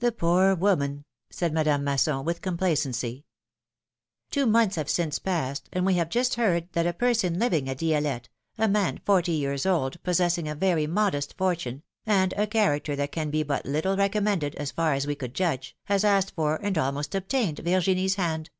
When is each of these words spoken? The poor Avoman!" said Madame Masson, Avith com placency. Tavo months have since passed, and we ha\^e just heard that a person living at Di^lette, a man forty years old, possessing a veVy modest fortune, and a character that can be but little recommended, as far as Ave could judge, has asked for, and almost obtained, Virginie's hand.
The 0.00 0.10
poor 0.10 0.56
Avoman!" 0.56 1.04
said 1.30 1.52
Madame 1.52 1.84
Masson, 1.84 2.24
Avith 2.24 2.42
com 2.42 2.58
placency. 2.58 3.22
Tavo 4.32 4.50
months 4.50 4.74
have 4.74 4.90
since 4.90 5.20
passed, 5.20 5.68
and 5.72 5.86
we 5.86 5.96
ha\^e 5.96 6.08
just 6.08 6.34
heard 6.34 6.68
that 6.72 6.88
a 6.88 6.92
person 6.92 7.38
living 7.38 7.68
at 7.68 7.78
Di^lette, 7.78 8.24
a 8.58 8.66
man 8.66 8.98
forty 9.04 9.30
years 9.30 9.66
old, 9.66 10.02
possessing 10.02 10.48
a 10.48 10.56
veVy 10.56 10.88
modest 10.88 11.36
fortune, 11.38 11.84
and 12.04 12.32
a 12.32 12.48
character 12.48 12.96
that 12.96 13.12
can 13.12 13.30
be 13.30 13.44
but 13.44 13.64
little 13.64 13.96
recommended, 13.96 14.56
as 14.56 14.72
far 14.72 14.92
as 14.92 15.04
Ave 15.06 15.14
could 15.14 15.34
judge, 15.34 15.76
has 15.84 16.02
asked 16.02 16.34
for, 16.34 16.56
and 16.56 16.76
almost 16.76 17.14
obtained, 17.14 17.60
Virginie's 17.60 18.16
hand. 18.16 18.50